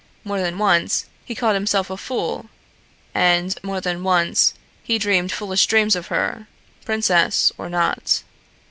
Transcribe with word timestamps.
More 0.23 0.39
than 0.41 0.57
once 0.57 1.05
he 1.23 1.35
called 1.35 1.53
himself 1.53 1.91
a 1.91 1.95
fool 1.95 2.49
and 3.13 3.55
more 3.61 3.79
than 3.79 4.01
once 4.03 4.55
he 4.81 4.97
dreamed 4.97 5.31
foolish 5.31 5.67
dreams 5.67 5.95
of 5.95 6.07
her 6.07 6.47
princess 6.83 7.51
or 7.55 7.69
not. 7.69 8.23